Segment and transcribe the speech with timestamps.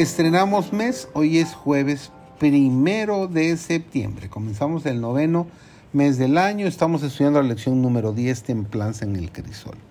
[0.00, 4.28] Estrenamos mes, hoy es jueves primero de septiembre.
[4.28, 5.46] Comenzamos el noveno
[5.92, 9.89] mes del año, estamos estudiando la lección número 10, Templanza en el Crisol.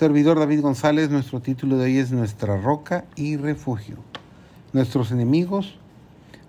[0.00, 3.98] Servidor David González, nuestro título de hoy es Nuestra roca y refugio.
[4.72, 5.76] Nuestros enemigos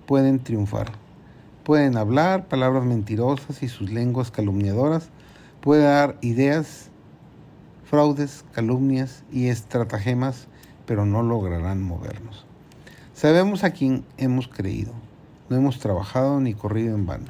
[0.06, 0.94] pueden triunfar,
[1.66, 5.10] pueden hablar palabras mentirosas y sus lenguas calumniadoras,
[5.60, 6.92] pueden dar ideas,
[7.84, 10.48] fraudes, calumnias y estratagemas,
[10.86, 12.46] pero no lograrán movernos.
[13.14, 14.94] Sabemos a quién hemos creído.
[15.50, 17.28] No hemos trabajado ni corrido en vano.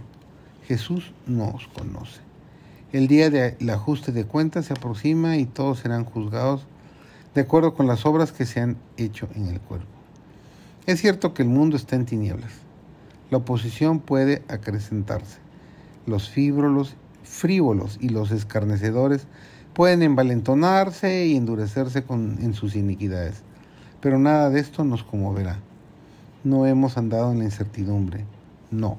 [0.68, 2.31] Jesús nos conoce.
[2.92, 6.66] El día del ajuste de cuentas se aproxima y todos serán juzgados
[7.34, 9.88] de acuerdo con las obras que se han hecho en el cuerpo.
[10.86, 12.52] Es cierto que el mundo está en tinieblas.
[13.30, 15.40] La oposición puede acrecentarse.
[16.06, 19.26] Los fíbrolos, frívolos y los escarnecedores
[19.74, 23.44] pueden envalentonarse y endurecerse en sus iniquidades.
[24.02, 25.60] Pero nada de esto nos conmoverá
[26.44, 28.26] no hemos andado en la incertidumbre.
[28.72, 28.98] No,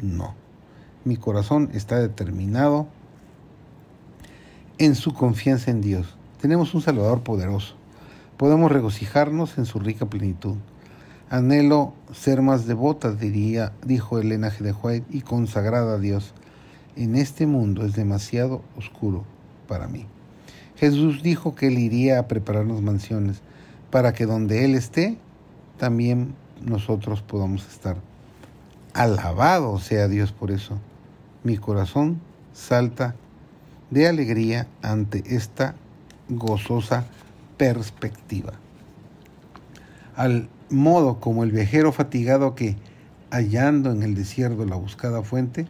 [0.00, 0.34] no.
[1.04, 2.88] Mi corazón está determinado
[4.78, 6.16] en su confianza en Dios.
[6.40, 7.74] Tenemos un Salvador poderoso.
[8.36, 10.56] Podemos regocijarnos en su rica plenitud.
[11.30, 14.58] Anhelo ser más devota, diría, dijo Elena G.
[14.58, 16.34] de White, y consagrada a Dios.
[16.96, 19.24] En este mundo es demasiado oscuro
[19.66, 20.06] para mí.
[20.76, 23.40] Jesús dijo que Él iría a prepararnos mansiones,
[23.90, 25.16] para que donde Él esté,
[25.78, 27.96] también nosotros podamos estar.
[28.92, 30.78] Alabado sea Dios por eso.
[31.42, 32.20] Mi corazón
[32.52, 33.16] salta
[33.94, 35.74] de alegría ante esta
[36.28, 37.06] gozosa
[37.56, 38.52] perspectiva.
[40.14, 42.76] Al modo como el viajero fatigado que,
[43.30, 45.66] hallando en el desierto la buscada fuente,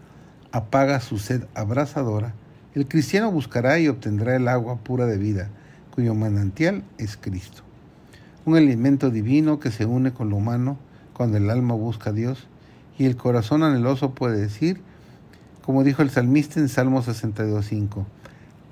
[0.50, 2.34] apaga su sed abrasadora,
[2.74, 5.50] el cristiano buscará y obtendrá el agua pura de vida,
[5.94, 7.62] cuyo manantial es Cristo
[8.46, 10.76] un alimento divino que se une con lo humano
[11.14, 12.46] cuando el alma busca a Dios
[12.98, 14.80] y el corazón anheloso puede decir,
[15.64, 18.04] como dijo el salmista en Salmo 62.5,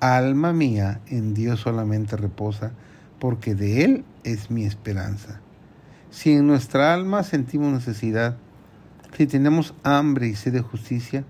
[0.01, 2.73] Alma mía, en Dios solamente reposa,
[3.19, 5.41] porque de Él es mi esperanza.
[6.11, 8.37] Si en nuestra alma sentimos necesidad,
[9.17, 11.25] si tenemos hambre y sed de justicia,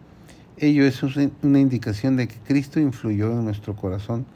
[0.56, 4.26] ello es una indicación de que Cristo influyó en nuestro corazón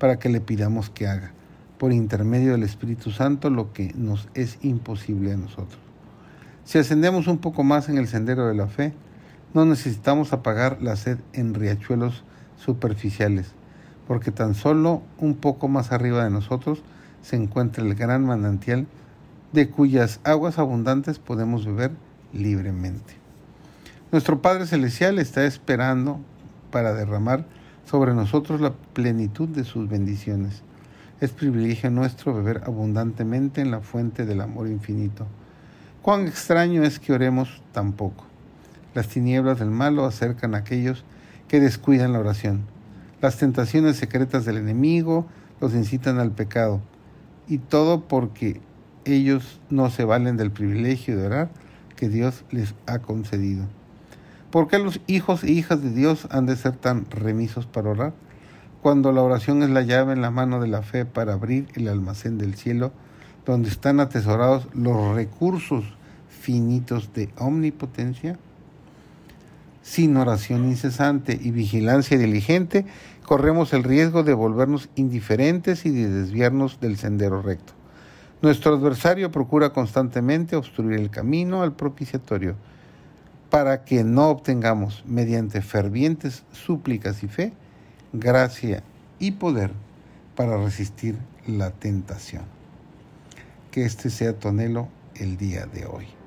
[0.00, 1.30] para que le pidamos que haga
[1.78, 5.78] por intermedio del Espíritu Santo lo que nos es imposible a nosotros.
[6.64, 8.94] Si ascendemos un poco más en el sendero de la fe,
[9.54, 12.24] no necesitamos apagar la sed en riachuelos
[12.56, 13.52] superficiales,
[14.06, 16.82] porque tan solo un poco más arriba de nosotros
[17.22, 18.86] se encuentra el gran manantial
[19.52, 21.92] de cuyas aguas abundantes podemos beber
[22.32, 23.14] libremente.
[24.10, 26.20] Nuestro Padre Celestial está esperando
[26.70, 27.44] para derramar
[27.84, 30.62] sobre nosotros la plenitud de sus bendiciones.
[31.20, 35.26] Es privilegio nuestro beber abundantemente en la fuente del amor infinito.
[36.00, 38.31] Cuán extraño es que oremos tan poco.
[38.94, 41.04] Las tinieblas del malo acercan a aquellos
[41.48, 42.62] que descuidan la oración.
[43.20, 45.26] Las tentaciones secretas del enemigo
[45.60, 46.80] los incitan al pecado.
[47.48, 48.60] Y todo porque
[49.04, 51.50] ellos no se valen del privilegio de orar
[51.96, 53.64] que Dios les ha concedido.
[54.50, 58.12] ¿Por qué los hijos e hijas de Dios han de ser tan remisos para orar?
[58.82, 61.86] cuando la oración es la llave en la mano de la fe para abrir el
[61.86, 62.92] almacén del cielo,
[63.46, 65.84] donde están atesorados los recursos
[66.28, 68.38] finitos de omnipotencia?
[69.82, 72.86] Sin oración incesante y vigilancia diligente,
[73.24, 77.72] corremos el riesgo de volvernos indiferentes y de desviarnos del sendero recto.
[78.42, 82.56] Nuestro adversario procura constantemente obstruir el camino al propiciatorio
[83.50, 87.52] para que no obtengamos, mediante fervientes súplicas y fe,
[88.12, 88.82] gracia
[89.18, 89.72] y poder
[90.34, 91.16] para resistir
[91.46, 92.44] la tentación.
[93.70, 96.21] Que este sea tu anhelo el día de hoy.